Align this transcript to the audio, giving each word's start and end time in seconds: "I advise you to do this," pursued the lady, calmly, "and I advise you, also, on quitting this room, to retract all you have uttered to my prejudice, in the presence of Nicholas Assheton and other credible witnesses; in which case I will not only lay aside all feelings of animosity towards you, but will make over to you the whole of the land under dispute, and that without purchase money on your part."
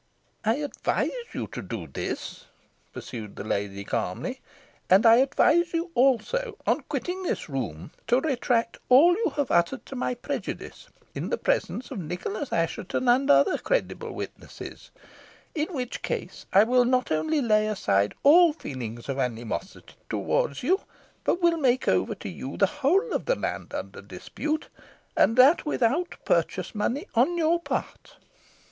"I 0.43 0.55
advise 0.55 1.11
you 1.31 1.45
to 1.49 1.61
do 1.61 1.85
this," 1.85 2.45
pursued 2.91 3.35
the 3.35 3.43
lady, 3.43 3.83
calmly, 3.83 4.41
"and 4.89 5.05
I 5.05 5.17
advise 5.17 5.75
you, 5.75 5.91
also, 5.93 6.57
on 6.65 6.81
quitting 6.89 7.21
this 7.21 7.47
room, 7.47 7.91
to 8.07 8.19
retract 8.19 8.79
all 8.89 9.13
you 9.13 9.31
have 9.35 9.51
uttered 9.51 9.85
to 9.85 9.95
my 9.95 10.15
prejudice, 10.15 10.89
in 11.13 11.29
the 11.29 11.37
presence 11.37 11.91
of 11.91 11.99
Nicholas 11.99 12.51
Assheton 12.51 13.07
and 13.07 13.29
other 13.29 13.59
credible 13.59 14.11
witnesses; 14.11 14.89
in 15.53 15.67
which 15.67 16.01
case 16.01 16.47
I 16.51 16.63
will 16.63 16.85
not 16.85 17.11
only 17.11 17.39
lay 17.39 17.67
aside 17.67 18.15
all 18.23 18.53
feelings 18.53 19.07
of 19.07 19.19
animosity 19.19 19.93
towards 20.09 20.63
you, 20.63 20.81
but 21.23 21.43
will 21.43 21.57
make 21.57 21.87
over 21.87 22.15
to 22.15 22.27
you 22.29 22.57
the 22.57 22.65
whole 22.81 23.13
of 23.13 23.25
the 23.25 23.35
land 23.35 23.71
under 23.75 24.01
dispute, 24.01 24.67
and 25.15 25.35
that 25.37 25.63
without 25.67 26.15
purchase 26.25 26.73
money 26.73 27.05
on 27.13 27.37
your 27.37 27.59
part." 27.59 28.15